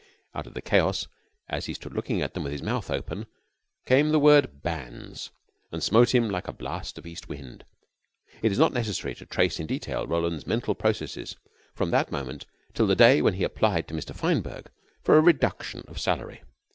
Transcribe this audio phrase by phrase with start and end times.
[0.33, 1.07] Out of the chaos,
[1.47, 3.27] as he stood looking at them with his mouth open,
[3.85, 5.29] came the word "bans,"
[5.71, 7.63] and smote him like a blast of East wind.
[8.41, 11.35] It is not necessary to trace in detail Roland's mental processes
[11.75, 14.15] from that moment till the day when he applied to Mr.
[14.15, 14.71] Fineberg
[15.03, 16.41] for a reduction of salary.